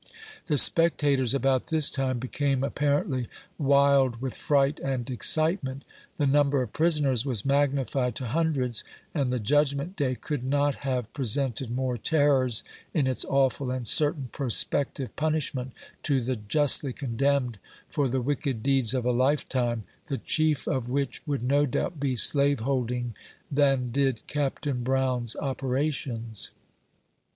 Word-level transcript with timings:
The 0.47 0.57
spectators, 0.57 1.35
about 1.35 1.67
this 1.67 1.87
time, 1.91 2.17
became 2.17 2.63
apparently 2.63 3.29
wild 3.59 4.19
with 4.19 4.33
fright 4.33 4.79
and 4.79 5.07
excitement. 5.07 5.83
The 6.17 6.25
number 6.25 6.63
of 6.63 6.73
prisoners 6.73 7.23
was 7.23 7.45
magnified 7.45 8.15
to 8.15 8.25
hundreds, 8.25 8.83
and 9.13 9.31
the 9.31 9.37
judgment 9.39 9.95
day 9.95 10.15
could 10.15 10.43
not 10.43 10.73
have 10.77 11.13
presented 11.13 11.69
more 11.69 11.99
terrors, 11.99 12.63
in 12.95 13.05
its 13.05 13.25
awful 13.25 13.69
and 13.69 13.85
certain 13.85 14.29
prospective 14.31 15.15
punishment 15.15 15.71
to 16.01 16.19
the 16.19 16.35
justly 16.35 16.93
condemned 16.93 17.59
for 17.87 18.09
the 18.09 18.21
wicked 18.23 18.63
deeds 18.63 18.95
of 18.95 19.05
a 19.05 19.11
life 19.11 19.47
time, 19.47 19.83
the 20.05 20.17
chief 20.17 20.65
of 20.67 20.89
which 20.89 21.21
would 21.27 21.43
no 21.43 21.67
doubt 21.67 21.99
be 21.99 22.15
slavehold 22.15 22.89
ing, 22.91 23.13
than 23.51 23.91
did 23.91 24.25
Capt. 24.25 24.63
Brown's 24.83 25.35
operations. 25.35 26.49